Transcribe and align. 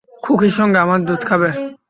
খুকির 0.23 0.53
সঙ্গে 0.59 0.77
আমার 0.79 0.99
দুধ 1.05 1.21
খাবে। 1.25 1.49